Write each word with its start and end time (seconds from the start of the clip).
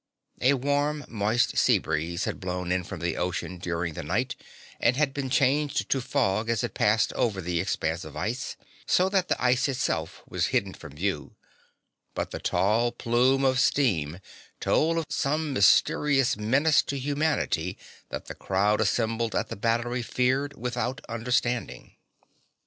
A 0.41 0.55
warm, 0.55 1.05
moist 1.07 1.59
sea 1.59 1.77
breeze 1.77 2.23
had 2.23 2.39
blown 2.39 2.71
in 2.71 2.83
from 2.83 3.01
the 3.01 3.17
ocean 3.17 3.59
during 3.59 3.93
the 3.93 4.01
night 4.01 4.35
and 4.79 4.97
had 4.97 5.13
been 5.13 5.29
changed 5.29 5.89
to 5.91 6.01
fog 6.01 6.49
as 6.49 6.63
it 6.63 6.73
passed 6.73 7.13
over 7.13 7.39
the 7.39 7.59
expanse 7.59 8.03
of 8.03 8.17
ice, 8.17 8.57
so 8.87 9.09
that 9.09 9.27
the 9.27 9.39
ice 9.39 9.67
itself 9.67 10.23
was 10.27 10.47
hidden 10.47 10.73
from 10.73 10.95
view, 10.95 11.35
but 12.15 12.31
the 12.31 12.39
tall 12.39 12.91
plume 12.91 13.45
of 13.45 13.59
steam 13.59 14.19
told 14.59 14.97
of 14.97 15.05
some 15.07 15.53
mysterious 15.53 16.35
menace 16.35 16.81
to 16.81 16.97
humanity 16.97 17.77
that 18.09 18.25
the 18.25 18.33
crowd 18.33 18.81
assembled 18.81 19.35
at 19.35 19.49
the 19.49 19.55
Battery 19.55 20.01
feared 20.01 20.57
without 20.57 20.99
understanding. 21.09 21.95